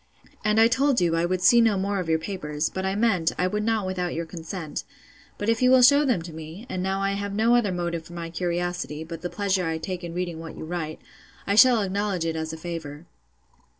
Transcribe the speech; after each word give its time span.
And 0.43 0.59
I 0.59 0.67
told 0.67 0.99
you, 0.99 1.15
I 1.15 1.27
would 1.27 1.43
see 1.43 1.61
no 1.61 1.77
more 1.77 1.99
of 1.99 2.09
your 2.09 2.17
papers; 2.17 2.69
but 2.71 2.87
I 2.87 2.95
meant, 2.95 3.33
I 3.37 3.45
would 3.45 3.61
not 3.63 3.85
without 3.85 4.15
your 4.15 4.25
consent: 4.25 4.83
but 5.37 5.47
if 5.47 5.61
you 5.61 5.69
will 5.69 5.83
shew 5.83 6.05
them 6.07 6.23
to 6.23 6.33
me 6.33 6.65
(and 6.69 6.81
now 6.81 7.01
I 7.03 7.11
have 7.11 7.35
no 7.35 7.53
other 7.55 7.71
motive 7.71 8.05
for 8.05 8.13
my 8.13 8.31
curiosity, 8.31 9.03
but 9.03 9.21
the 9.21 9.29
pleasure 9.29 9.67
I 9.67 9.77
take 9.77 10.03
in 10.03 10.15
reading 10.15 10.39
what 10.39 10.57
you 10.57 10.65
write,) 10.65 11.01
I 11.45 11.53
shall 11.53 11.83
acknowledge 11.83 12.25
it 12.25 12.35
as 12.35 12.51
a 12.51 12.57
favour. 12.57 13.05